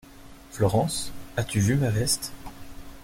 Florence, 0.49 1.11
as-tu 1.37 1.59
vu 1.59 1.75
ma 1.75 1.91
veste? 1.91 2.33